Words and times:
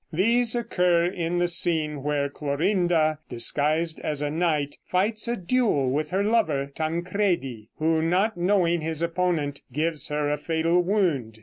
These 0.11 0.55
occur 0.55 1.05
in 1.05 1.37
the 1.37 1.47
scene 1.47 2.01
where 2.01 2.27
Clorinda, 2.27 3.19
disguised 3.29 3.99
as 3.99 4.23
a 4.23 4.31
knight, 4.31 4.79
fights 4.83 5.27
a 5.27 5.37
duel 5.37 5.91
with 5.91 6.09
her 6.09 6.23
lover 6.23 6.65
Tancredi, 6.73 7.69
who, 7.77 8.01
not 8.01 8.35
knowing 8.35 8.81
his 8.81 9.03
opponent, 9.03 9.61
gives 9.71 10.07
her 10.07 10.27
a 10.31 10.39
fatal 10.39 10.81
wound. 10.81 11.39